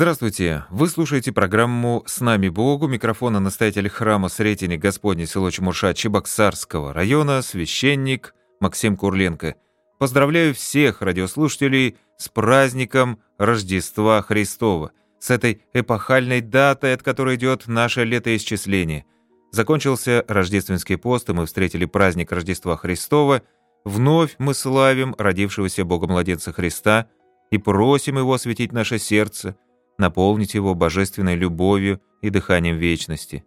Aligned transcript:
Здравствуйте! 0.00 0.64
Вы 0.70 0.88
слушаете 0.88 1.30
программу 1.30 2.02
«С 2.06 2.22
нами 2.22 2.48
Богу» 2.48 2.88
микрофона 2.88 3.38
настоятель 3.38 3.90
храма 3.90 4.30
Сретения 4.30 4.78
Господня 4.78 5.26
село 5.26 5.50
Чемурша 5.50 5.92
Чебоксарского 5.92 6.94
района, 6.94 7.42
священник 7.42 8.34
Максим 8.60 8.96
Курленко. 8.96 9.56
Поздравляю 9.98 10.54
всех 10.54 11.02
радиослушателей 11.02 11.98
с 12.16 12.30
праздником 12.30 13.18
Рождества 13.36 14.22
Христова, 14.22 14.92
с 15.18 15.28
этой 15.28 15.64
эпохальной 15.74 16.40
датой, 16.40 16.94
от 16.94 17.02
которой 17.02 17.36
идет 17.36 17.66
наше 17.66 18.04
летоисчисление. 18.04 19.04
Закончился 19.52 20.24
рождественский 20.28 20.96
пост, 20.96 21.28
и 21.28 21.34
мы 21.34 21.44
встретили 21.44 21.84
праздник 21.84 22.32
Рождества 22.32 22.78
Христова. 22.78 23.42
Вновь 23.84 24.36
мы 24.38 24.54
славим 24.54 25.14
родившегося 25.18 25.84
Бога-младенца 25.84 26.54
Христа 26.54 27.06
и 27.50 27.58
просим 27.58 28.16
Его 28.16 28.32
осветить 28.32 28.72
наше 28.72 28.98
сердце– 28.98 29.56
наполнить 30.00 30.54
его 30.54 30.74
божественной 30.74 31.36
любовью 31.36 32.00
и 32.20 32.30
дыханием 32.30 32.76
вечности. 32.76 33.44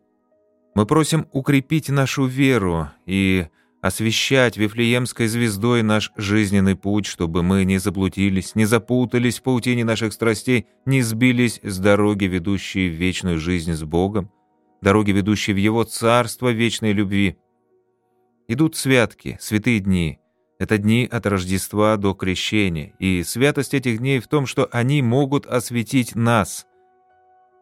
Мы 0.75 0.85
просим 0.85 1.27
укрепить 1.33 1.89
нашу 1.89 2.25
веру 2.25 2.89
и 3.05 3.47
освещать 3.81 4.55
Вифлеемской 4.55 5.27
звездой 5.27 5.83
наш 5.83 6.11
жизненный 6.15 6.77
путь, 6.77 7.05
чтобы 7.05 7.43
мы 7.43 7.65
не 7.65 7.79
заблудились, 7.79 8.55
не 8.55 8.63
запутались 8.63 9.39
в 9.39 9.43
паутине 9.43 9.83
наших 9.83 10.13
страстей, 10.13 10.67
не 10.85 11.01
сбились 11.01 11.59
с 11.61 11.79
дороги, 11.79 12.23
ведущей 12.23 12.87
в 12.87 12.93
вечную 12.93 13.39
жизнь 13.39 13.73
с 13.73 13.83
Богом, 13.83 14.31
дороги, 14.81 15.11
ведущей 15.11 15.51
в 15.51 15.57
Его 15.57 15.83
Царство 15.83 16.49
вечной 16.49 16.93
любви. 16.93 17.37
Идут 18.47 18.77
святки, 18.77 19.37
святые 19.41 19.81
дни, 19.81 20.19
это 20.63 20.77
дни 20.77 21.07
от 21.11 21.25
Рождества 21.25 21.97
до 21.97 22.13
Крещения, 22.13 22.93
и 22.97 23.23
святость 23.23 23.73
этих 23.73 23.97
дней 23.97 24.19
в 24.19 24.27
том, 24.27 24.45
что 24.45 24.69
они 24.71 25.01
могут 25.01 25.45
осветить 25.45 26.15
нас. 26.15 26.65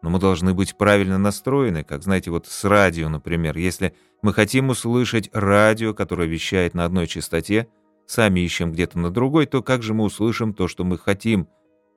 Но 0.04 0.12
мы 0.12 0.20
должны 0.20 0.54
быть 0.54 0.78
правильно 0.78 1.18
настроены, 1.18 1.84
как, 1.84 2.04
знаете, 2.04 2.30
вот 2.30 2.46
с 2.46 2.64
радио, 2.64 3.10
например. 3.10 3.58
Если 3.58 3.96
мы 4.22 4.34
хотим 4.34 4.70
услышать 4.70 5.32
радио, 5.34 5.96
которое 5.96 6.28
вещает 6.28 6.76
на 6.76 6.86
одной 6.86 7.08
частоте, 7.08 7.68
сами 8.06 8.42
ищем 8.42 8.72
где-то 8.72 9.00
на 9.00 9.10
другой, 9.10 9.48
то 9.48 9.64
как 9.64 9.82
же 9.82 9.96
мы 9.96 10.04
услышим 10.04 10.54
то, 10.54 10.68
что 10.68 10.84
мы 10.84 11.00
хотим, 11.00 11.48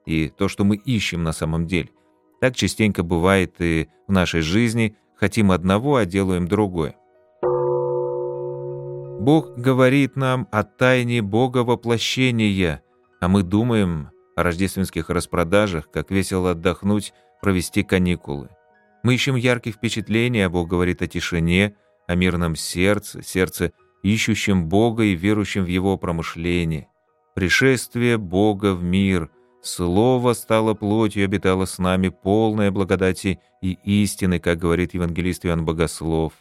и 0.06 0.28
то, 0.28 0.48
что 0.48 0.64
мы 0.64 0.77
ищем 0.77 1.22
на 1.22 1.32
самом 1.32 1.66
деле? 1.66 1.91
Так 2.41 2.56
частенько 2.56 3.02
бывает 3.02 3.56
и 3.58 3.88
в 4.06 4.12
нашей 4.12 4.41
жизни. 4.41 4.97
Хотим 5.16 5.50
одного, 5.50 5.97
а 5.97 6.06
делаем 6.06 6.48
другое. 6.48 6.97
Бог 9.20 9.57
говорит 9.57 10.17
нам 10.17 10.48
о 10.51 10.65
тайне 10.65 11.23
Бога 11.23 11.59
воплощения, 11.59 12.83
а 13.21 13.29
мы 13.29 13.43
думаем 13.43 14.11
о 14.37 14.43
рождественских 14.43 15.11
распродажах, 15.11 15.91
как 15.91 16.11
весело 16.11 16.53
отдохнуть, 16.53 17.12
провести 17.41 17.83
каникулы. 17.83 18.48
Мы 19.03 19.15
ищем 19.15 19.37
ярких 19.37 19.75
впечатлений, 19.75 20.43
а 20.43 20.51
Бог 20.51 20.69
говорит 20.69 21.03
о 21.03 21.06
тишине, 21.06 21.75
о 22.06 22.15
мирном 22.15 22.56
сердце, 22.56 23.23
сердце, 23.23 23.73
ищущем 24.03 24.69
Бога 24.69 25.05
и 25.05 25.15
верующем 25.15 25.65
в 25.65 25.69
Его 25.69 25.97
промышление. 25.97 26.89
Пришествие 27.34 28.19
Бога 28.19 28.75
в 28.75 28.83
мир, 28.83 29.31
Слово 29.65 30.34
стало 30.34 30.75
плотью 30.75 31.23
и 31.23 31.25
обитало 31.25 31.65
с 31.65 31.78
нами, 31.78 32.11
полное 32.11 32.71
благодати 32.71 33.41
и 33.62 33.78
истины, 33.83 34.39
как 34.39 34.59
говорит 34.59 34.93
евангелист 34.93 35.47
Иоанн 35.47 35.65
Богослов. 35.65 36.34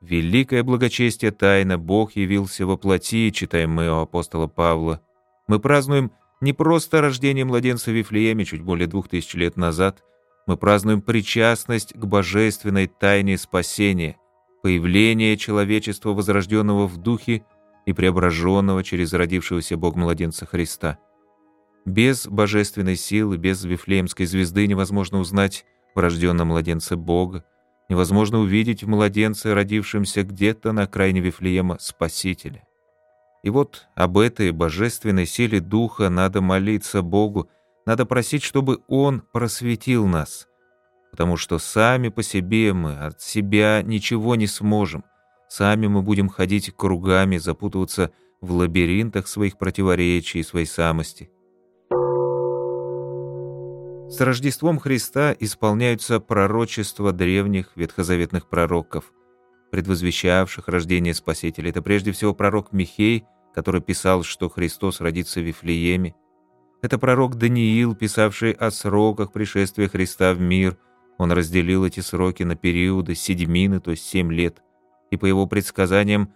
Великое 0.00 0.62
благочестие 0.62 1.30
тайна 1.30 1.76
Бог 1.76 2.16
явился 2.16 2.66
во 2.66 2.78
плоти, 2.78 3.30
читаем 3.30 3.70
мы 3.70 3.90
у 3.90 4.00
апостола 4.00 4.46
Павла. 4.46 5.02
Мы 5.46 5.60
празднуем 5.60 6.10
не 6.40 6.54
просто 6.54 7.02
рождение 7.02 7.44
младенца 7.44 7.90
в 7.90 7.94
Вифлееме 7.94 8.46
чуть 8.46 8.62
более 8.62 8.86
двух 8.86 9.08
тысяч 9.08 9.34
лет 9.34 9.56
назад, 9.56 10.02
мы 10.46 10.56
празднуем 10.56 11.02
причастность 11.02 11.92
к 11.92 12.04
божественной 12.06 12.86
тайне 12.86 13.36
спасения, 13.36 14.16
появление 14.62 15.36
человечества, 15.36 16.10
возрожденного 16.10 16.86
в 16.86 16.96
духе 16.96 17.44
и 17.84 17.92
преображенного 17.92 18.82
через 18.82 19.12
родившегося 19.12 19.76
Бог-младенца 19.76 20.46
Христа. 20.46 20.98
Без 21.84 22.26
божественной 22.26 22.96
силы, 22.96 23.36
без 23.36 23.64
Вифлеемской 23.64 24.24
звезды 24.24 24.66
невозможно 24.66 25.18
узнать 25.18 25.66
в 25.94 25.98
рожденном 25.98 26.48
младенце 26.48 26.96
Бога, 26.96 27.44
невозможно 27.90 28.38
увидеть 28.38 28.84
в 28.84 28.88
младенце, 28.88 29.52
родившемся 29.52 30.22
где-то 30.22 30.72
на 30.72 30.82
окраине 30.82 31.20
Вифлеема, 31.20 31.76
Спасителя. 31.80 32.62
И 33.42 33.50
вот 33.50 33.88
об 33.96 34.16
этой 34.16 34.52
божественной 34.52 35.26
силе 35.26 35.60
Духа 35.60 36.08
надо 36.08 36.40
молиться 36.40 37.02
Богу, 37.02 37.50
надо 37.84 38.06
просить, 38.06 38.44
чтобы 38.44 38.78
Он 38.86 39.22
просветил 39.32 40.06
нас, 40.06 40.46
потому 41.10 41.36
что 41.36 41.58
сами 41.58 42.10
по 42.10 42.22
себе 42.22 42.72
мы 42.72 42.96
от 42.96 43.20
себя 43.20 43.82
ничего 43.82 44.36
не 44.36 44.46
сможем, 44.46 45.04
сами 45.48 45.88
мы 45.88 46.02
будем 46.02 46.28
ходить 46.28 46.72
кругами, 46.76 47.38
запутываться 47.38 48.12
в 48.40 48.52
лабиринтах 48.52 49.26
своих 49.26 49.58
противоречий 49.58 50.40
и 50.40 50.44
своей 50.44 50.66
самости. 50.66 51.30
С 54.10 54.20
Рождеством 54.20 54.80
Христа 54.80 55.36
исполняются 55.38 56.18
пророчества 56.18 57.12
древних 57.12 57.70
ветхозаветных 57.76 58.48
пророков, 58.48 59.12
предвозвещавших 59.70 60.66
рождение 60.66 61.14
Спасителя. 61.14 61.70
Это 61.70 61.80
прежде 61.80 62.10
всего 62.10 62.34
пророк 62.34 62.72
Михей, 62.72 63.22
который 63.54 63.80
писал, 63.80 64.24
что 64.24 64.48
Христос 64.48 65.00
родится 65.00 65.38
в 65.38 65.44
Вифлееме. 65.44 66.16
Это 66.82 66.98
пророк 66.98 67.36
Даниил, 67.36 67.94
писавший 67.94 68.50
о 68.50 68.72
сроках 68.72 69.30
пришествия 69.30 69.86
Христа 69.88 70.34
в 70.34 70.40
мир. 70.40 70.76
Он 71.16 71.30
разделил 71.30 71.84
эти 71.84 72.00
сроки 72.00 72.42
на 72.42 72.56
периоды 72.56 73.14
седьмины, 73.14 73.78
то 73.78 73.92
есть 73.92 74.04
семь 74.04 74.32
лет. 74.32 74.60
И 75.12 75.16
по 75.16 75.26
его 75.26 75.46
предсказаниям 75.46 76.32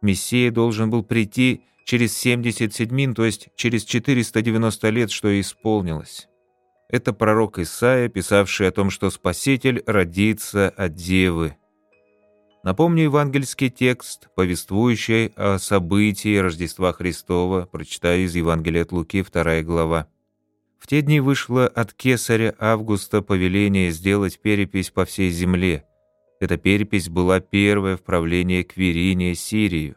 Мессия 0.00 0.52
должен 0.52 0.90
был 0.90 1.02
прийти 1.02 1.64
через 1.84 2.16
70 2.16 2.72
седьмин, 2.72 3.16
то 3.16 3.24
есть 3.24 3.48
через 3.56 3.82
490 3.84 4.88
лет, 4.90 5.10
что 5.10 5.28
и 5.28 5.40
исполнилось. 5.40 6.28
Это 6.88 7.12
пророк 7.12 7.58
Исаия, 7.58 8.08
писавший 8.08 8.68
о 8.68 8.72
том, 8.72 8.90
что 8.90 9.10
Спаситель 9.10 9.82
родится 9.86 10.68
от 10.68 10.94
Девы. 10.94 11.56
Напомню 12.62 13.04
евангельский 13.04 13.70
текст, 13.70 14.28
повествующий 14.34 15.32
о 15.36 15.58
событии 15.58 16.36
Рождества 16.36 16.92
Христова, 16.92 17.68
прочитаю 17.70 18.24
из 18.24 18.34
Евангелия 18.36 18.82
от 18.82 18.92
Луки, 18.92 19.22
2 19.22 19.62
глава. 19.62 20.08
В 20.78 20.86
те 20.86 21.02
дни 21.02 21.20
вышло 21.20 21.66
от 21.66 21.92
кесаря 21.92 22.54
Августа 22.58 23.22
повеление 23.22 23.90
сделать 23.90 24.40
перепись 24.40 24.90
по 24.90 25.04
всей 25.04 25.30
земле. 25.30 25.84
Эта 26.38 26.56
перепись 26.56 27.08
была 27.08 27.40
первая 27.40 27.96
в 27.96 28.02
правлении 28.02 28.62
Квириния 28.62 29.34
Сирию. 29.34 29.96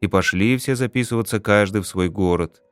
И 0.00 0.06
пошли 0.06 0.56
все 0.58 0.76
записываться 0.76 1.40
каждый 1.40 1.82
в 1.82 1.88
свой 1.88 2.08
город– 2.08 2.62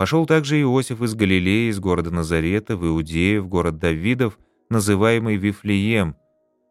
Пошел 0.00 0.24
также 0.24 0.58
Иосиф 0.62 1.02
из 1.02 1.14
Галилеи, 1.14 1.68
из 1.68 1.78
города 1.78 2.10
Назарета, 2.10 2.74
в 2.74 2.86
Иудею, 2.86 3.42
в 3.42 3.48
город 3.48 3.78
Давидов, 3.78 4.38
называемый 4.70 5.36
Вифлеем, 5.36 6.16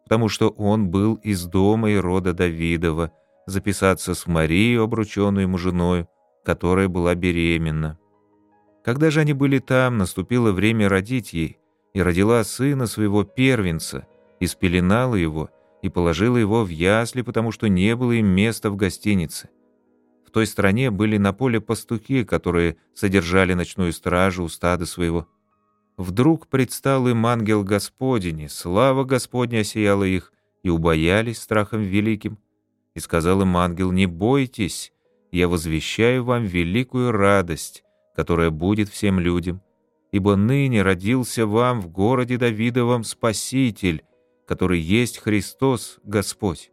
потому 0.03 0.29
что 0.29 0.49
он 0.49 0.89
был 0.89 1.13
из 1.13 1.45
дома 1.45 1.91
и 1.91 1.97
рода 1.97 2.33
Давидова, 2.33 3.11
записаться 3.45 4.15
с 4.15 4.25
Марией, 4.25 4.79
обрученной 4.79 5.43
ему 5.43 5.59
женою, 5.59 6.09
которая 6.43 6.87
была 6.87 7.13
беременна. 7.13 7.99
Когда 8.83 9.11
же 9.11 9.19
они 9.19 9.33
были 9.33 9.59
там, 9.59 9.99
наступило 9.99 10.51
время 10.51 10.89
родить 10.89 11.31
ей, 11.31 11.59
и 11.93 12.01
родила 12.01 12.43
сына 12.43 12.87
своего 12.87 13.25
первенца, 13.25 14.07
и 14.39 14.47
спеленала 14.47 15.13
его, 15.13 15.51
и 15.83 15.89
положила 15.89 16.37
его 16.37 16.63
в 16.63 16.69
ясли, 16.69 17.21
потому 17.21 17.51
что 17.51 17.69
не 17.69 17.95
было 17.95 18.13
им 18.13 18.25
места 18.25 18.71
в 18.71 18.75
гостинице. 18.75 19.49
В 20.29 20.31
той 20.31 20.45
стране 20.45 20.91
были 20.91 21.17
на 21.17 21.33
поле 21.33 21.59
пастухи, 21.59 22.23
которые 22.23 22.77
содержали 22.93 23.55
ночную 23.55 23.91
стражу 23.91 24.43
у 24.43 24.47
стада 24.47 24.85
своего. 24.85 25.27
Вдруг 25.97 26.45
предстал 26.45 27.07
им 27.07 27.25
ангел 27.25 27.63
Господень, 27.63 28.41
и 28.41 28.47
слава 28.47 29.05
Господня 29.05 29.61
осияла 29.61 30.03
их, 30.03 30.31
и 30.61 30.69
убоялись 30.69 31.39
страхом 31.39 31.81
великим. 31.81 32.37
И 32.93 32.99
сказал 32.99 33.41
им 33.41 33.57
ангел, 33.57 33.91
«Не 33.91 34.05
бойтесь, 34.05 34.93
я 35.31 35.47
возвещаю 35.47 36.23
вам 36.23 36.45
великую 36.45 37.11
радость, 37.11 37.83
которая 38.15 38.51
будет 38.51 38.87
всем 38.87 39.19
людям, 39.19 39.63
ибо 40.11 40.35
ныне 40.35 40.83
родился 40.83 41.47
вам 41.47 41.81
в 41.81 41.87
городе 41.87 42.37
Давидовом 42.37 43.03
Спаситель, 43.03 44.03
который 44.45 44.79
есть 44.79 45.17
Христос 45.17 45.97
Господь. 46.03 46.69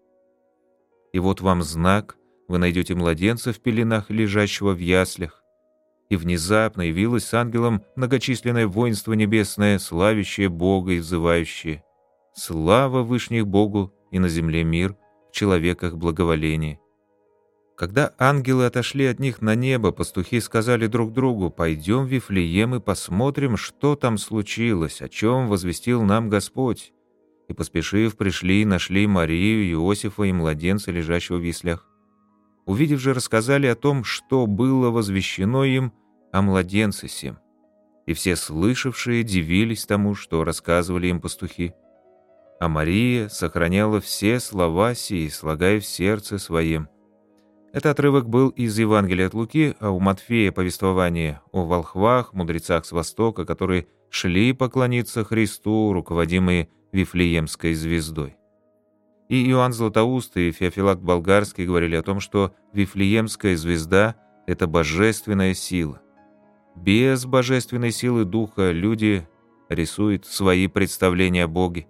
И 1.14 1.18
вот 1.18 1.40
вам 1.40 1.62
знак— 1.62 2.18
вы 2.48 2.58
найдете 2.58 2.94
младенца 2.94 3.52
в 3.52 3.60
пеленах, 3.60 4.10
лежащего 4.10 4.72
в 4.72 4.78
яслях. 4.78 5.42
И 6.08 6.16
внезапно 6.16 6.82
явилось 6.82 7.24
с 7.24 7.34
ангелом 7.34 7.82
многочисленное 7.96 8.66
воинство 8.66 9.12
небесное, 9.12 9.78
славящее 9.78 10.48
Бога 10.48 10.92
и 10.92 10.98
взывающее. 10.98 11.82
Слава 12.34 13.02
Вышних 13.02 13.46
Богу 13.46 13.92
и 14.10 14.18
на 14.18 14.28
земле 14.28 14.62
мир, 14.62 14.96
в 15.30 15.32
человеках 15.32 15.96
благоволение. 15.96 16.78
Когда 17.76 18.14
ангелы 18.18 18.64
отошли 18.64 19.04
от 19.04 19.18
них 19.18 19.42
на 19.42 19.54
небо, 19.54 19.90
пастухи 19.90 20.40
сказали 20.40 20.86
друг 20.86 21.12
другу, 21.12 21.50
«Пойдем 21.50 22.04
в 22.04 22.08
Вифлеем 22.08 22.74
и 22.74 22.80
посмотрим, 22.80 23.58
что 23.58 23.96
там 23.96 24.16
случилось, 24.16 25.02
о 25.02 25.08
чем 25.10 25.48
возвестил 25.48 26.02
нам 26.02 26.30
Господь». 26.30 26.92
И, 27.48 27.52
поспешив, 27.52 28.16
пришли 28.16 28.62
и 28.62 28.64
нашли 28.64 29.06
Марию, 29.06 29.70
Иосифа 29.70 30.22
и 30.22 30.32
младенца, 30.32 30.90
лежащего 30.90 31.36
в 31.36 31.42
яслях. 31.42 31.86
Увидев 32.66 33.00
же, 33.00 33.14
рассказали 33.14 33.68
о 33.68 33.76
том, 33.76 34.02
что 34.02 34.46
было 34.46 34.90
возвещено 34.90 35.64
им 35.64 35.92
о 36.32 36.42
младенце 36.42 37.08
сем. 37.08 37.38
И 38.06 38.12
все 38.12 38.36
слышавшие 38.36 39.22
дивились 39.22 39.86
тому, 39.86 40.14
что 40.14 40.44
рассказывали 40.44 41.06
им 41.06 41.20
пастухи. 41.20 41.74
А 42.58 42.68
Мария 42.68 43.28
сохраняла 43.28 44.00
все 44.00 44.40
слова 44.40 44.94
сии, 44.94 45.28
слагая 45.28 45.80
в 45.80 45.86
сердце 45.86 46.38
своем. 46.38 46.88
Этот 47.72 47.92
отрывок 47.92 48.28
был 48.28 48.48
из 48.48 48.78
Евангелия 48.78 49.26
от 49.26 49.34
Луки, 49.34 49.76
а 49.80 49.90
у 49.90 50.00
Матфея 50.00 50.50
повествование 50.50 51.40
о 51.52 51.66
волхвах, 51.66 52.32
мудрецах 52.32 52.84
с 52.84 52.92
Востока, 52.92 53.44
которые 53.44 53.86
шли 54.08 54.52
поклониться 54.52 55.24
Христу, 55.24 55.92
руководимые 55.92 56.68
Вифлеемской 56.92 57.74
звездой. 57.74 58.36
И 59.28 59.50
Иоанн 59.50 59.72
Златоуст 59.72 60.36
и 60.36 60.52
Феофилакт 60.52 61.00
Болгарский 61.00 61.66
говорили 61.66 61.96
о 61.96 62.02
том, 62.02 62.20
что 62.20 62.54
Вифлеемская 62.72 63.56
звезда– 63.56 64.14
это 64.46 64.66
божественная 64.66 65.54
сила. 65.54 66.00
Без 66.76 67.24
божественной 67.26 67.90
силы 67.90 68.24
Духа 68.24 68.70
люди 68.70 69.26
рисуют 69.68 70.26
свои 70.26 70.68
представления 70.68 71.44
о 71.44 71.48
Боге. 71.48 71.88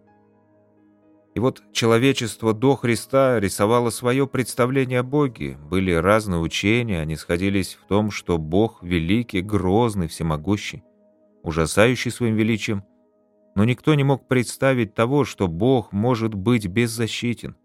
И 1.34 1.38
вот 1.38 1.62
человечество 1.72 2.54
до 2.54 2.76
Христа 2.76 3.38
рисовало 3.38 3.90
свое 3.90 4.26
представление 4.26 5.00
о 5.00 5.02
Боге. 5.02 5.58
Были 5.68 5.92
разные 5.92 6.40
учения, 6.40 7.00
они 7.00 7.16
сходились 7.16 7.74
в 7.74 7.86
том, 7.86 8.10
что 8.10 8.38
Бог 8.38 8.82
великий, 8.82 9.42
грозный, 9.42 10.08
всемогущий, 10.08 10.82
ужасающий 11.42 12.10
своим 12.10 12.36
величием. 12.36 12.84
Но 13.56 13.64
никто 13.64 13.94
не 13.94 14.04
мог 14.04 14.28
представить 14.28 14.94
того, 14.94 15.24
что 15.24 15.48
Бог 15.48 15.92
может 15.92 16.34
быть 16.34 16.68
беззащитен, 16.68 17.56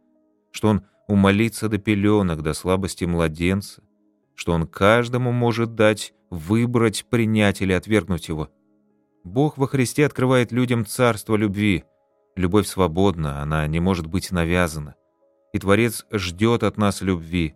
что 0.51 0.69
Он 0.69 0.81
умолится 1.07 1.69
до 1.69 1.77
пеленок, 1.77 2.41
до 2.41 2.53
слабости 2.53 3.05
младенца, 3.05 3.83
что 4.33 4.53
Он 4.53 4.65
каждому 4.65 5.31
может 5.31 5.75
дать 5.75 6.15
выбрать, 6.31 7.05
принять 7.07 7.61
или 7.61 7.73
отвергнуть 7.73 8.29
Его. 8.29 8.49
Бог 9.23 9.59
во 9.59 9.67
Христе 9.67 10.07
открывает 10.07 10.51
людям 10.51 10.87
царство 10.87 11.35
любви– 11.35 11.83
Любовь 12.35 12.67
свободна, 12.67 13.41
она 13.41 13.67
не 13.67 13.79
может 13.79 14.07
быть 14.07 14.31
навязана. 14.31 14.95
И 15.53 15.59
Творец 15.59 16.05
ждет 16.11 16.63
от 16.63 16.77
нас 16.77 17.01
любви. 17.01 17.55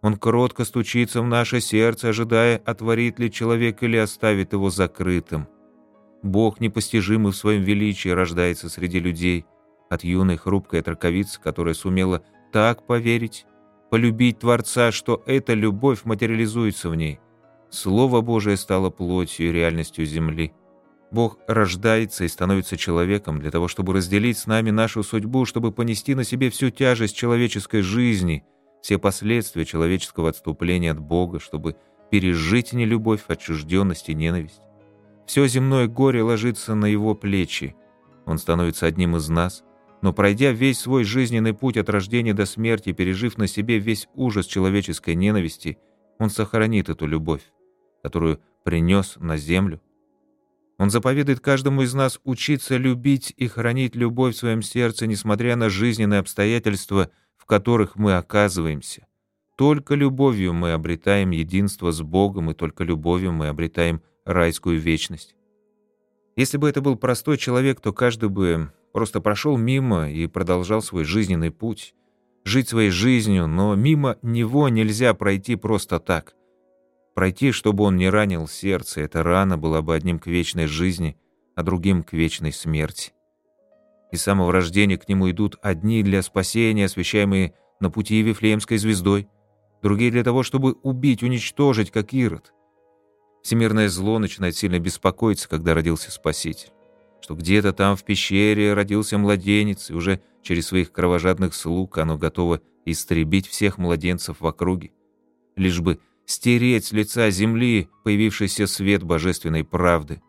Он 0.00 0.16
кротко 0.16 0.64
стучится 0.64 1.20
в 1.20 1.26
наше 1.26 1.60
сердце, 1.60 2.08
ожидая, 2.08 2.56
отворит 2.64 3.18
ли 3.18 3.30
человек 3.30 3.82
или 3.82 3.96
оставит 3.96 4.52
его 4.52 4.70
закрытым. 4.70 5.46
Бог, 6.22 6.60
непостижимый 6.60 7.32
в 7.32 7.36
своем 7.36 7.62
величии, 7.62 8.08
рождается 8.08 8.68
среди 8.68 8.98
людей, 8.98 9.46
от 9.88 10.04
юной 10.04 10.36
хрупкой 10.36 10.82
траковицы, 10.82 11.40
которая 11.40 11.74
сумела 11.74 12.22
так 12.52 12.86
поверить, 12.86 13.46
полюбить 13.90 14.40
Творца, 14.40 14.92
что 14.92 15.22
эта 15.26 15.54
любовь 15.54 16.04
материализуется 16.04 16.88
в 16.90 16.94
ней. 16.94 17.20
Слово 17.70 18.20
Божие 18.20 18.56
стало 18.56 18.90
плотью 18.90 19.48
и 19.48 19.52
реальностью 19.52 20.04
земли. 20.06 20.52
Бог 21.10 21.38
рождается 21.46 22.24
и 22.24 22.28
становится 22.28 22.76
человеком 22.76 23.40
для 23.40 23.50
того, 23.50 23.68
чтобы 23.68 23.94
разделить 23.94 24.38
с 24.38 24.46
нами 24.46 24.70
нашу 24.70 25.02
судьбу, 25.02 25.46
чтобы 25.46 25.72
понести 25.72 26.14
на 26.14 26.24
себе 26.24 26.50
всю 26.50 26.70
тяжесть 26.70 27.16
человеческой 27.16 27.80
жизни, 27.80 28.44
все 28.82 28.98
последствия 28.98 29.64
человеческого 29.64 30.28
отступления 30.28 30.92
от 30.92 31.00
Бога, 31.00 31.40
чтобы 31.40 31.76
пережить 32.10 32.72
нелюбовь, 32.72 33.24
отчужденность 33.26 34.08
и 34.10 34.14
ненависть. 34.14 34.60
Все 35.28 35.46
земное 35.46 35.86
горе 35.86 36.22
ложится 36.22 36.74
на 36.74 36.86
его 36.86 37.14
плечи. 37.14 37.76
Он 38.24 38.38
становится 38.38 38.86
одним 38.86 39.14
из 39.14 39.28
нас, 39.28 39.62
но 40.00 40.14
пройдя 40.14 40.52
весь 40.52 40.80
свой 40.80 41.04
жизненный 41.04 41.52
путь 41.52 41.76
от 41.76 41.90
рождения 41.90 42.32
до 42.32 42.46
смерти, 42.46 42.92
пережив 42.92 43.36
на 43.36 43.46
себе 43.46 43.78
весь 43.78 44.08
ужас 44.14 44.46
человеческой 44.46 45.14
ненависти, 45.14 45.78
он 46.18 46.30
сохранит 46.30 46.88
эту 46.88 47.06
любовь, 47.06 47.42
которую 48.02 48.40
принес 48.64 49.16
на 49.20 49.36
землю, 49.36 49.82
он 50.78 50.90
заповедует 50.90 51.40
каждому 51.40 51.82
из 51.82 51.92
нас 51.92 52.20
учиться 52.24 52.76
любить 52.76 53.34
и 53.36 53.48
хранить 53.48 53.96
любовь 53.96 54.34
в 54.34 54.38
своем 54.38 54.62
сердце, 54.62 55.06
несмотря 55.06 55.56
на 55.56 55.68
жизненные 55.68 56.20
обстоятельства, 56.20 57.10
в 57.36 57.44
которых 57.46 57.96
мы 57.96 58.16
оказываемся. 58.16 59.06
Только 59.56 59.96
любовью 59.96 60.54
мы 60.54 60.72
обретаем 60.72 61.32
единство 61.32 61.90
с 61.90 62.00
Богом, 62.00 62.52
и 62.52 62.54
только 62.54 62.84
любовью 62.84 63.32
мы 63.32 63.48
обретаем 63.48 64.02
райскую 64.28 64.78
вечность. 64.78 65.34
Если 66.36 66.58
бы 66.58 66.68
это 66.68 66.80
был 66.80 66.96
простой 66.96 67.38
человек, 67.38 67.80
то 67.80 67.92
каждый 67.92 68.28
бы 68.28 68.72
просто 68.92 69.20
прошел 69.20 69.56
мимо 69.56 70.10
и 70.10 70.26
продолжал 70.26 70.82
свой 70.82 71.04
жизненный 71.04 71.50
путь, 71.50 71.94
жить 72.44 72.68
своей 72.68 72.90
жизнью, 72.90 73.46
но 73.48 73.74
мимо 73.74 74.18
него 74.22 74.68
нельзя 74.68 75.14
пройти 75.14 75.56
просто 75.56 75.98
так. 75.98 76.34
Пройти, 77.14 77.50
чтобы 77.50 77.84
он 77.84 77.96
не 77.96 78.08
ранил 78.08 78.46
сердце, 78.46 79.00
эта 79.00 79.22
рана 79.22 79.58
была 79.58 79.82
бы 79.82 79.94
одним 79.94 80.18
к 80.18 80.26
вечной 80.26 80.66
жизни, 80.66 81.16
а 81.56 81.62
другим 81.62 82.04
к 82.04 82.12
вечной 82.12 82.52
смерти. 82.52 83.12
И 84.12 84.16
с 84.16 84.22
самого 84.22 84.52
рождения 84.52 84.96
к 84.96 85.08
нему 85.08 85.30
идут 85.30 85.56
одни 85.62 86.02
для 86.02 86.22
спасения, 86.22 86.84
освящаемые 86.84 87.54
на 87.80 87.90
пути 87.90 88.22
Вифлеемской 88.22 88.78
звездой, 88.78 89.28
другие 89.82 90.10
для 90.10 90.22
того, 90.22 90.42
чтобы 90.42 90.74
убить, 90.82 91.22
уничтожить, 91.22 91.90
как 91.90 92.12
Ирод. 92.12 92.52
Всемирное 93.48 93.88
зло 93.88 94.18
начинает 94.18 94.56
сильно 94.56 94.78
беспокоиться, 94.78 95.48
когда 95.48 95.72
родился 95.72 96.10
Спаситель. 96.10 96.68
Что 97.22 97.34
где-то 97.34 97.72
там 97.72 97.96
в 97.96 98.04
пещере 98.04 98.74
родился 98.74 99.16
младенец, 99.16 99.88
и 99.88 99.94
уже 99.94 100.20
через 100.42 100.66
своих 100.66 100.92
кровожадных 100.92 101.54
слуг 101.54 101.96
оно 101.96 102.18
готово 102.18 102.60
истребить 102.84 103.46
всех 103.46 103.78
младенцев 103.78 104.40
в 104.42 104.46
округе, 104.46 104.90
лишь 105.56 105.80
бы 105.80 105.98
стереть 106.26 106.84
с 106.84 106.92
лица 106.92 107.30
земли 107.30 107.88
появившийся 108.04 108.66
свет 108.66 109.02
божественной 109.02 109.64
правды. 109.64 110.20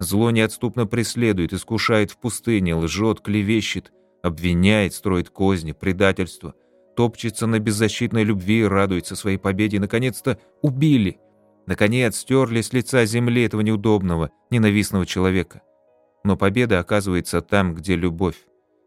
Зло 0.00 0.32
неотступно 0.32 0.86
преследует, 0.86 1.52
искушает 1.52 2.10
в 2.10 2.16
пустыне, 2.16 2.74
лжет, 2.74 3.20
клевещет, 3.20 3.92
обвиняет, 4.24 4.92
строит 4.92 5.30
козни, 5.30 5.70
предательство, 5.70 6.56
топчется 6.96 7.46
на 7.46 7.60
беззащитной 7.60 8.24
любви 8.24 8.66
радуется 8.66 9.14
своей 9.14 9.38
победе. 9.38 9.78
Наконец-то 9.78 10.40
убили. 10.62 11.20
Наконец 11.66 12.18
стерли 12.18 12.60
с 12.60 12.72
лица 12.72 13.04
земли 13.06 13.42
этого 13.42 13.62
неудобного, 13.62 14.30
ненавистного 14.50 15.06
человека. 15.06 15.62
Но 16.22 16.36
победа 16.36 16.78
оказывается 16.78 17.40
там, 17.40 17.74
где 17.74 17.96
любовь, 17.96 18.36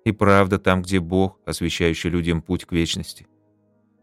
и 0.05 0.11
правда 0.11 0.59
там, 0.59 0.81
где 0.81 0.99
Бог, 0.99 1.39
освещающий 1.45 2.09
людям 2.09 2.41
путь 2.41 2.65
к 2.65 2.71
вечности. 2.71 3.27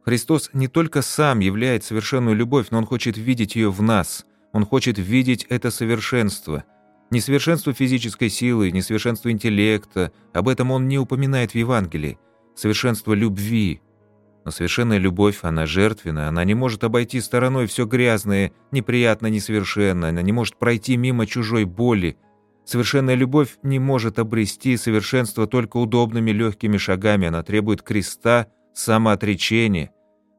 Христос 0.04 0.50
не 0.52 0.68
только 0.68 1.02
сам 1.02 1.38
являет 1.38 1.82
совершенную 1.82 2.36
любовь, 2.36 2.66
но 2.70 2.78
Он 2.78 2.86
хочет 2.86 3.16
видеть 3.16 3.56
ее 3.56 3.70
в 3.70 3.80
нас. 3.80 4.26
Он 4.52 4.66
хочет 4.66 4.98
видеть 4.98 5.46
это 5.48 5.70
совершенство. 5.70 6.64
Несовершенство 7.10 7.72
физической 7.72 8.28
силы, 8.28 8.70
несовершенство 8.70 9.30
интеллекта, 9.30 10.12
об 10.32 10.48
этом 10.48 10.70
Он 10.70 10.88
не 10.88 10.98
упоминает 10.98 11.52
в 11.52 11.54
Евангелии. 11.54 12.18
Совершенство 12.54 13.14
любви. 13.14 13.80
Но 14.44 14.50
совершенная 14.50 14.98
любовь, 14.98 15.38
она 15.42 15.64
жертвенна, 15.64 16.28
она 16.28 16.44
не 16.44 16.54
может 16.54 16.84
обойти 16.84 17.20
стороной 17.20 17.66
все 17.66 17.86
грязное, 17.86 18.52
неприятно, 18.70 19.28
несовершенно, 19.28 20.08
она 20.08 20.22
не 20.22 20.32
может 20.32 20.58
пройти 20.58 20.96
мимо 20.96 21.26
чужой 21.26 21.64
боли. 21.64 22.18
Совершенная 22.66 23.14
любовь 23.14 23.58
не 23.62 23.78
может 23.78 24.18
обрести 24.18 24.76
совершенство 24.76 25.46
только 25.46 25.78
удобными 25.78 26.30
легкими 26.30 26.76
шагами, 26.76 27.28
она 27.28 27.42
требует 27.42 27.82
креста, 27.82 28.48
самоотречения, 28.74 29.92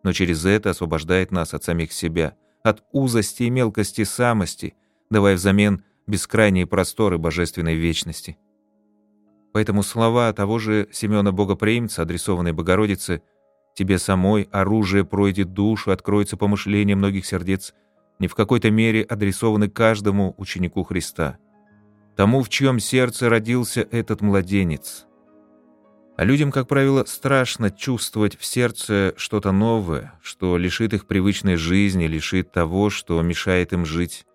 но 0.03 0.11
через 0.13 0.45
это 0.45 0.71
освобождает 0.71 1.31
нас 1.31 1.53
от 1.53 1.63
самих 1.63 1.91
себя, 1.91 2.35
от 2.63 2.83
узости 2.91 3.43
и 3.43 3.49
мелкости 3.49 4.03
самости, 4.03 4.75
давая 5.09 5.35
взамен 5.35 5.83
бескрайние 6.05 6.67
просторы 6.67 7.17
божественной 7.17 7.75
вечности. 7.75 8.37
Поэтому 9.53 9.83
слова 9.83 10.33
того 10.33 10.59
же 10.59 10.89
Семена 10.91 11.31
Богоприимца, 11.31 12.01
адресованные 12.01 12.53
Богородице, 12.53 13.21
«Тебе 13.75 13.99
самой 13.99 14.49
оружие 14.51 15.05
пройдет 15.05 15.53
душу, 15.53 15.91
откроется 15.91 16.37
помышление 16.37 16.95
многих 16.95 17.25
сердец», 17.25 17.73
не 18.17 18.27
в 18.27 18.33
какой-то 18.33 18.71
мере 18.71 19.03
адресованы 19.03 19.69
каждому 19.69 20.33
ученику 20.37 20.83
Христа, 20.83 21.37
тому, 22.15 22.41
в 22.41 22.49
чьем 22.49 22.79
сердце 22.79 23.29
родился 23.29 23.81
этот 23.91 24.21
младенец– 24.21 25.05
а 26.17 26.23
людям, 26.23 26.51
как 26.51 26.67
правило, 26.69 27.03
страшно 27.05 27.69
чувствовать 27.69 28.37
в 28.37 28.45
сердце 28.45 29.13
что-то 29.17 29.51
новое, 29.51 30.13
что 30.21 30.55
лишит 30.55 30.93
их 30.93 31.07
привычной 31.07 31.57
жизни, 31.57 32.05
лишит 32.05 32.53
того, 32.53 32.89
что 32.89 33.21
мешает 33.21 33.73
им 33.73 33.85
жить. 33.85 34.25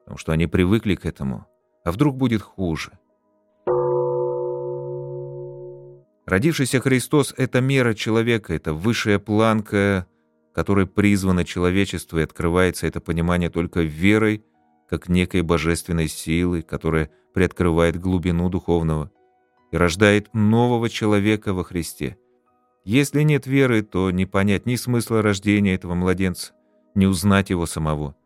Потому 0.00 0.18
что 0.18 0.32
они 0.32 0.46
привыкли 0.46 0.96
к 0.96 1.06
этому. 1.06 1.46
А 1.84 1.92
вдруг 1.92 2.18
будет 2.18 2.42
хуже? 2.42 2.92
Родившийся 6.30 6.80
Христос— 6.80 7.34
это 7.36 7.60
мера 7.60 7.92
человека, 7.92 8.54
это 8.54 8.72
высшая 8.72 9.18
планка 9.18 10.06
которой 10.52 10.86
призвано 10.86 11.44
человечество, 11.44 12.18
и 12.18 12.22
открывается 12.22 12.86
это 12.86 13.00
понимание 13.00 13.50
только 13.50 13.80
верой, 13.80 14.44
как 14.88 15.08
некой 15.08 15.42
божественной 15.42 16.08
силы, 16.08 16.62
которая 16.62 17.10
приоткрывает 17.32 18.00
глубину 18.00 18.48
духовного 18.48 19.10
и 19.70 19.76
рождает 19.76 20.34
нового 20.34 20.88
человека 20.88 21.52
во 21.52 21.62
Христе. 21.62 22.16
Если 22.84 23.22
нет 23.22 23.46
веры, 23.46 23.82
то 23.82 24.10
не 24.10 24.26
понять 24.26 24.66
ни 24.66 24.74
смысла 24.74 25.22
рождения 25.22 25.74
этого 25.74 25.94
младенца, 25.94 26.52
не 26.94 27.06
узнать 27.06 27.50
его 27.50 27.66
самого. 27.66 28.16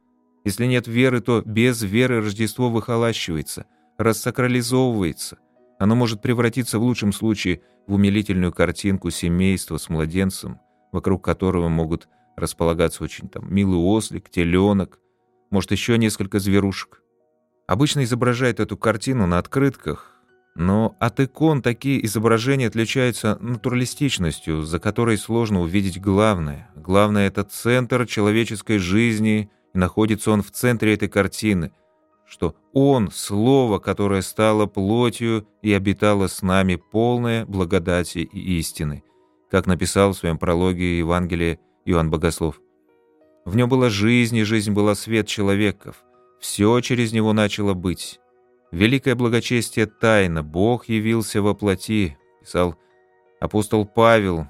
Если 0.44 0.66
нет 0.66 0.86
веры, 0.86 1.20
то 1.20 1.42
без 1.44 1.82
веры 1.82 2.20
Рождество 2.20 2.70
выхолащивается, 2.70 3.66
рассакрализовывается. 3.98 5.38
Оно 5.84 5.96
может 5.96 6.22
превратиться 6.22 6.78
в 6.78 6.82
лучшем 6.82 7.12
случае 7.12 7.60
в 7.86 7.92
умилительную 7.92 8.54
картинку 8.54 9.10
семейства 9.10 9.76
с 9.76 9.90
младенцем, 9.90 10.58
вокруг 10.92 11.22
которого 11.22 11.68
могут 11.68 12.08
располагаться 12.36 13.04
очень 13.04 13.28
там 13.28 13.54
милый 13.54 13.76
ослик, 13.76 14.30
теленок, 14.30 14.98
может 15.50 15.72
еще 15.72 15.98
несколько 15.98 16.38
зверушек. 16.38 17.02
Обычно 17.66 18.02
изображают 18.04 18.60
эту 18.60 18.78
картину 18.78 19.26
на 19.26 19.36
открытках, 19.36 20.14
но 20.54 20.96
от 21.00 21.20
икон 21.20 21.60
такие 21.60 22.02
изображения 22.06 22.68
отличаются 22.68 23.36
натуралистичностью, 23.42 24.62
за 24.62 24.78
которой 24.78 25.18
сложно 25.18 25.60
увидеть 25.60 26.00
главное. 26.00 26.70
Главное— 26.74 27.26
это 27.28 27.44
центр 27.44 28.06
человеческой 28.06 28.78
жизни, 28.78 29.50
и 29.74 29.78
находится 29.78 30.30
он 30.30 30.42
в 30.42 30.50
центре 30.50 30.94
этой 30.94 31.10
картины, 31.10 31.72
что 32.26 32.54
Он— 32.72 33.10
Слово, 33.12 33.78
которое 33.78 34.22
стало 34.22 34.66
плотью 34.66 35.46
и 35.62 35.72
обитало 35.72 36.26
с 36.26 36.42
нами 36.42 36.76
полное 36.76 37.44
благодати 37.46 38.18
и 38.18 38.58
истины, 38.58 39.02
как 39.50 39.66
написал 39.66 40.12
в 40.12 40.16
своем 40.16 40.38
прологе 40.38 40.98
Евангелие 40.98 41.58
Иоанн 41.84 42.10
Богослов. 42.10 42.60
В 43.44 43.56
нем 43.56 43.68
была 43.68 43.90
жизнь, 43.90 44.36
и 44.36 44.44
жизнь 44.44 44.72
была 44.72 44.94
свет 44.94 45.26
человеков. 45.26 46.02
Все 46.40 46.80
через 46.80 47.12
него 47.12 47.32
начало 47.32 47.74
быть. 47.74 48.20
Великое 48.70 49.14
благочестие 49.14 49.86
тайна, 49.86 50.42
Бог 50.42 50.88
явился 50.88 51.42
во 51.42 51.54
плоти, 51.54 52.18
писал 52.40 52.76
апостол 53.38 53.86
Павел. 53.86 54.48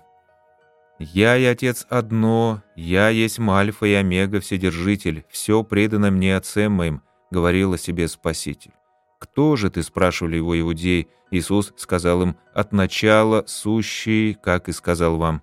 «Я 0.99 1.37
и 1.37 1.45
Отец 1.45 1.87
одно, 1.91 2.63
я 2.77 3.09
есть 3.09 3.41
Альфа 3.41 3.87
и 3.87 3.93
Омега, 3.95 4.41
Вседержитель, 4.41 5.25
все 5.29 5.65
предано 5.65 6.11
мне 6.11 6.37
Отцем 6.37 6.73
моим»,— 6.73 7.03
говорил 7.35 7.73
о 7.73 7.79
себе 7.79 8.07
Спаситель. 8.07 8.71
«Кто 9.19 9.57
же 9.57 9.69
ты?»— 9.69 9.83
спрашивали 9.83 10.37
его 10.37 10.59
иудеи. 10.59 11.09
Иисус 11.33 11.73
сказал 11.77 12.23
им, 12.23 12.37
«От 12.55 12.73
начала 12.73 13.43
сущий, 13.49 14.35
как 14.35 14.69
и 14.69 14.73
сказал 14.73 15.17
вам». 15.17 15.43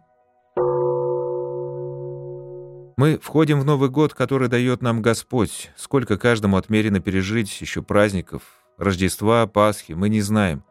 Мы 2.95 3.17
входим 3.17 3.59
в 3.59 3.65
Новый 3.65 3.89
год, 3.89 4.13
который 4.13 4.47
дает 4.47 4.81
нам 4.81 5.01
Господь. 5.01 5.71
Сколько 5.75 6.17
каждому 6.17 6.55
отмерено 6.55 7.01
пережить 7.01 7.59
еще 7.59 7.81
праздников, 7.81 8.43
Рождества, 8.77 9.45
Пасхи, 9.47 9.93
мы 9.93 10.07
не 10.07 10.21
знаем. 10.21 10.63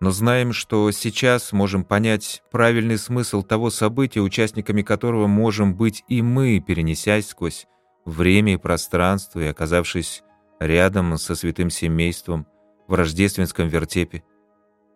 Но 0.00 0.12
знаем, 0.12 0.52
что 0.52 0.90
сейчас 0.92 1.52
можем 1.52 1.84
понять 1.84 2.42
правильный 2.52 2.96
смысл 2.98 3.42
того 3.42 3.70
события, 3.70 4.20
участниками 4.20 4.82
которого 4.82 5.26
можем 5.26 5.74
быть 5.74 6.04
и 6.06 6.22
мы, 6.22 6.60
перенесясь 6.60 7.28
сквозь 7.28 7.66
время 8.04 8.54
и 8.54 8.56
пространство 8.56 9.40
и 9.40 9.46
оказавшись 9.46 10.22
рядом 10.60 11.16
со 11.18 11.34
святым 11.34 11.70
семейством 11.70 12.46
в 12.86 12.94
рождественском 12.94 13.68
вертепе. 13.68 14.22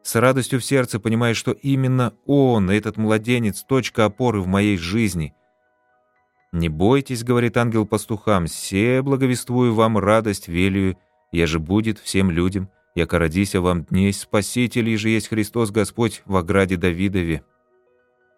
С 0.03 0.15
радостью 0.17 0.61
в 0.61 0.65
сердце 0.65 1.01
понимая, 1.01 1.33
что 1.33 1.53
именно 1.53 2.13
он, 2.27 2.71
этот 2.71 2.99
младенец, 2.99 3.63
точка 3.63 4.05
опоры 4.05 4.41
в 4.41 4.47
моей 4.47 4.77
жизни. 4.77 5.35
«Не 6.53 6.69
бойтесь»,— 6.69 7.25
говорит 7.25 7.57
ангел 7.57 7.87
пастухам,— 7.87 8.47
«се 8.47 9.03
благовествую 9.03 9.75
вам 9.75 9.99
радость 9.99 10.47
велию 10.47 10.99
я 11.33 11.49
же 11.49 11.59
будет 11.59 11.99
всем 11.99 12.31
людям, 12.31 12.69
яко 12.95 13.19
родися 13.19 13.61
вам 13.61 13.85
дней 13.85 14.13
Спаситель, 14.13 14.97
же 14.97 15.09
есть 15.09 15.29
Христос 15.29 15.71
Господь 15.71 16.23
в 16.27 16.37
ограде 16.37 16.77
Давидове». 16.77 17.43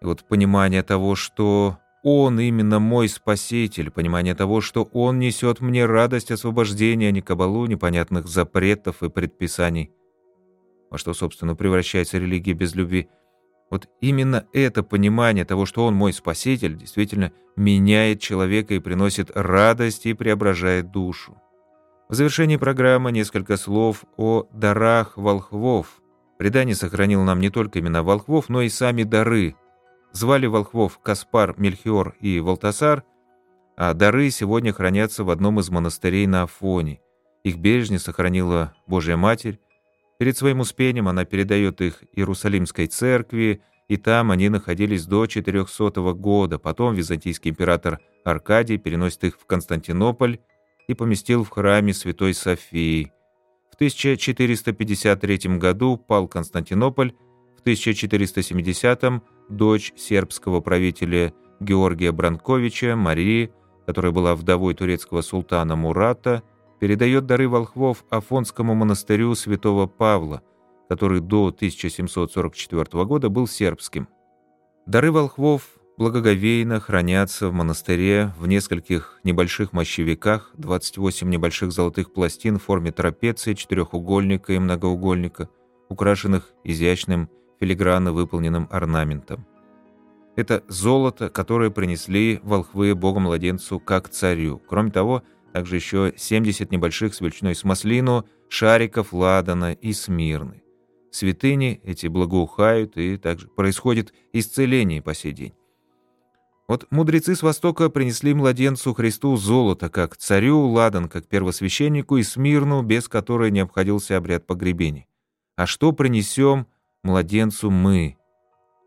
И 0.01 0.05
вот 0.05 0.23
понимание 0.27 0.81
того, 0.81 1.15
что 1.15 1.77
Он 2.09 2.39
именно 2.39 2.79
мой 2.79 3.09
Спаситель, 3.09 3.91
понимание 3.91 4.33
того, 4.33 4.61
что 4.61 4.83
Он 4.93 5.19
несет 5.19 5.59
мне 5.59 5.85
радость 5.85 6.31
освобождения, 6.31 7.09
а 7.09 7.11
не 7.11 7.19
кабалу 7.19 7.65
непонятных 7.65 8.29
запретов 8.29 9.03
и 9.03 9.09
предписаний. 9.09 9.91
Во 10.89 10.97
что, 10.97 11.13
собственно, 11.13 11.53
превращается 11.53 12.17
религия 12.17 12.53
без 12.53 12.75
любви. 12.75 13.09
Вот 13.69 13.89
именно 13.99 14.47
это 14.53 14.83
понимание 14.83 15.43
того, 15.43 15.65
что 15.65 15.85
Он 15.85 15.95
мой 15.95 16.13
Спаситель, 16.13 16.77
действительно 16.77 17.33
меняет 17.57 18.21
человека 18.21 18.73
и 18.73 18.79
приносит 18.79 19.29
радость 19.35 20.05
и 20.05 20.13
преображает 20.13 20.91
душу. 20.91 21.35
В 22.07 22.13
завершении 22.13 22.55
программы 22.55 23.11
несколько 23.11 23.57
слов 23.57 24.05
о 24.15 24.47
дарах 24.53 25.17
волхвов. 25.17 26.01
Предание 26.37 26.73
сохранило 26.73 27.25
нам 27.25 27.41
не 27.41 27.49
только 27.49 27.81
имена 27.81 28.01
волхвов, 28.01 28.47
но 28.47 28.61
и 28.61 28.69
сами 28.69 29.03
дары. 29.03 29.57
Звали 30.17 30.47
волхвов 30.47 30.97
Каспар, 30.97 31.53
Мельхиор 31.57 32.15
и 32.21 32.39
Валтасар, 32.39 33.03
а 33.75 33.93
дары 33.93 34.31
сегодня 34.31 34.73
хранятся 34.73 35.23
в 35.23 35.29
одном 35.29 35.59
из 35.59 35.69
монастырей 35.69 36.25
на 36.25 36.41
Афоне. 36.41 37.01
Их 37.43 37.57
бережно 37.57 37.99
сохранила 37.99 38.73
Божья 38.87 39.15
Матерь. 39.15 39.59
Перед 40.17 40.35
своим 40.35 40.61
успением 40.61 41.07
она 41.07 41.23
передает 41.23 41.81
их 41.81 42.03
Иерусалимской 42.13 42.87
церкви, 42.87 43.61
и 43.89 43.97
там 43.97 44.31
они 44.31 44.49
находились 44.49 45.05
до 45.05 45.27
400 45.27 45.91
года. 46.13 46.57
Потом 46.57 46.95
византийский 46.95 47.51
император 47.51 47.99
Аркадий 48.25 48.79
переносит 48.79 49.23
их 49.23 49.39
в 49.39 49.45
Константинополь, 49.45 50.39
и 50.87 50.95
поместил 50.95 51.43
в 51.43 51.49
храме 51.49 51.93
Святой 51.93 52.33
Софии. 52.33 53.11
В 53.69 53.75
1453 53.75 55.57
году 55.59 55.95
пал 55.95 56.27
Константинополь, 56.27 57.13
в 57.67 57.69
1470 57.69 59.21
дочь 59.49 59.91
сербского 59.97 60.61
правителя 60.61 61.33
Георгия 61.59 62.13
Бранковича, 62.13 62.95
Марии, 62.95 63.51
которая 63.85 64.13
была 64.13 64.35
вдовой 64.35 64.73
турецкого 64.73 65.21
султана 65.21 65.75
Мурата, 65.75 66.43
передает 66.79 67.25
дары 67.25 67.49
волхвов 67.49 68.05
Афонскому 68.09 68.73
монастырю 68.73 69.35
святого 69.35 69.85
Павла, 69.85 70.43
который 70.87 71.19
до 71.19 71.47
1744 71.47 73.03
года 73.03 73.27
был 73.27 73.47
сербским. 73.47 74.07
Дары 74.85 75.11
волхвов 75.11 75.63
благоговейно 75.97 76.79
хранятся 76.79 77.49
в 77.49 77.53
монастыре 77.53 78.33
в 78.39 78.47
нескольких 78.47 79.19
небольших 79.25 79.73
мощевиках, 79.73 80.53
28 80.55 81.29
небольших 81.29 81.73
золотых 81.73 82.13
пластин 82.13 82.59
в 82.59 82.63
форме 82.63 82.93
трапеции, 82.93 83.55
четырехугольника 83.55 84.53
и 84.53 84.59
многоугольника, 84.59 85.49
украшенных 85.89 86.53
изящным 86.63 87.29
филигранно 87.59 88.13
выполненным 88.13 88.67
орнаментом. 88.71 89.45
Это 90.35 90.63
золото, 90.67 91.29
которое 91.29 91.71
принесли 91.71 92.39
волхвы 92.43 92.93
Богу-младенцу 92.93 93.79
как 93.79 94.09
царю. 94.09 94.61
Кроме 94.67 94.91
того, 94.91 95.23
также 95.51 95.75
еще 95.75 96.13
70 96.15 96.71
небольших 96.71 97.15
с 97.15 97.21
величиной 97.21 97.55
смослину, 97.55 98.25
шариков 98.47 99.13
ладана 99.13 99.73
и 99.73 99.93
смирны. 99.93 100.61
Святыни 101.09 101.81
эти 101.83 102.05
благоухают, 102.05 102.97
и 102.97 103.17
также 103.17 103.47
происходит 103.47 104.13
исцеление 104.33 105.01
по 105.01 105.15
сей 105.15 105.31
день. 105.31 105.53
Вот 106.67 106.85
мудрецы 106.91 107.33
с 107.33 107.41
Востока 107.41 107.89
принесли 107.89 108.33
младенцу 108.33 108.93
Христу 108.93 109.35
золото, 109.37 109.89
как 109.89 110.17
царю, 110.17 110.67
ладан, 110.67 111.07
как 111.07 111.25
первосвященнику, 111.25 112.17
и 112.17 112.23
смирну, 112.23 112.83
без 112.83 113.07
которой 113.07 113.51
не 113.51 113.61
обходился 113.61 114.17
обряд 114.17 114.45
погребения. 114.45 115.07
А 115.55 115.65
что 115.65 115.93
принесем 115.93 116.67
младенцу 117.03 117.71
мы? 117.71 118.17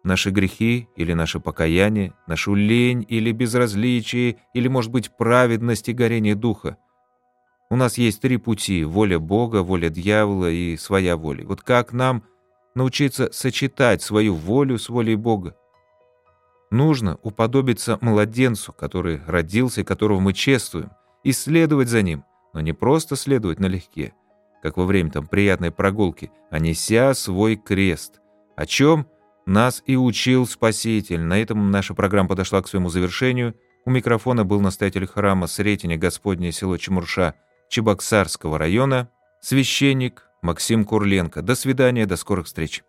Наши 0.02 0.30
грехи 0.30 0.88
или 0.96 1.12
наше 1.12 1.40
покаяние, 1.40 2.14
нашу 2.26 2.54
лень 2.54 3.04
или 3.08 3.32
безразличие, 3.32 4.38
или, 4.54 4.68
может 4.68 4.90
быть, 4.90 5.14
праведность 5.16 5.88
и 5.88 5.92
горение 5.92 6.34
духа? 6.34 6.78
У 7.68 7.76
нас 7.76 7.98
есть 7.98 8.20
три 8.20 8.36
пути– 8.36 8.82
воля 8.84 9.18
Бога, 9.18 9.62
воля 9.62 9.90
дьявола 9.90 10.50
и 10.50 10.76
своя 10.76 11.16
воля. 11.16 11.46
Вот 11.46 11.60
как 11.62 11.92
нам 11.92 12.24
научиться 12.74 13.30
сочетать 13.32 14.02
свою 14.02 14.34
волю 14.34 14.78
с 14.78 14.88
волей 14.88 15.16
Бога? 15.16 15.54
Нужно 16.70 17.18
уподобиться 17.22 17.98
младенцу, 18.00 18.72
который 18.72 19.20
родился 19.26 19.82
и 19.82 19.84
которого 19.84 20.20
мы 20.20 20.32
чествуем, 20.32 20.90
и 21.24 21.32
следовать 21.32 21.88
за 21.88 22.02
ним, 22.02 22.24
но 22.54 22.60
не 22.60 22.72
просто 22.72 23.16
следовать 23.16 23.60
налегке, 23.60 24.14
как 24.62 24.76
во 24.76 24.84
время 24.84 25.10
там 25.10 25.26
приятной 25.26 25.70
прогулки, 25.70 26.30
а 26.50 26.58
неся 26.58 27.14
свой 27.14 27.56
крест. 27.56 28.20
О 28.56 28.66
чем 28.66 29.06
нас 29.46 29.82
и 29.86 29.96
учил 29.96 30.46
Спаситель. 30.46 31.20
На 31.20 31.40
этом 31.40 31.70
наша 31.70 31.94
программа 31.94 32.28
подошла 32.28 32.62
к 32.62 32.68
своему 32.68 32.88
завершению. 32.88 33.54
У 33.84 33.90
микрофона 33.90 34.44
был 34.44 34.60
настоятель 34.60 35.06
храма 35.06 35.46
Сретения 35.46 35.96
Господня 35.96 36.52
село 36.52 36.76
Чемурша 36.76 37.34
Чебоксарского 37.68 38.58
района, 38.58 39.08
священник 39.40 40.26
Максим 40.42 40.84
Курленко. 40.84 41.42
До 41.42 41.54
свидания, 41.54 42.06
до 42.06 42.16
скорых 42.16 42.46
встреч. 42.46 42.82